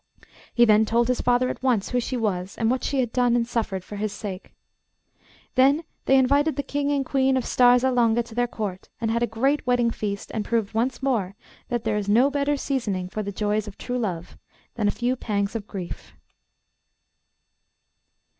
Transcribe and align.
He 0.51 0.65
then 0.65 0.83
told 0.83 1.07
his 1.09 1.21
father 1.21 1.47
at 1.47 1.61
once 1.61 1.89
who 1.89 1.99
she 1.99 2.17
was, 2.17 2.57
and 2.57 2.71
what 2.71 2.83
she 2.83 2.99
had 3.01 3.13
done 3.13 3.35
and 3.35 3.45
suffered 3.47 3.83
for 3.83 3.97
his 3.97 4.11
sake. 4.11 4.51
Then 5.53 5.83
they 6.05 6.15
invited 6.17 6.55
the 6.55 6.63
King 6.63 6.91
and 6.91 7.05
Queen 7.05 7.37
of 7.37 7.43
Starza 7.45 7.91
Longa 7.93 8.23
to 8.23 8.33
their 8.33 8.47
Court, 8.47 8.89
and 8.99 9.11
had 9.11 9.21
a 9.21 9.27
great 9.27 9.67
wedding 9.67 9.91
feast, 9.91 10.31
and 10.33 10.43
proved 10.43 10.73
once 10.73 11.03
more 11.03 11.35
that 11.69 11.83
there 11.83 11.97
is 11.97 12.09
no 12.09 12.31
better 12.31 12.57
seasoning 12.57 13.09
for 13.09 13.21
the 13.21 13.31
joys 13.31 13.67
of 13.67 13.77
true 13.77 13.99
love 13.99 14.39
than 14.73 14.87
a 14.87 14.97
few 14.99 15.15
pangs 15.15 15.55
of 15.55 15.67
grief. 15.67 16.13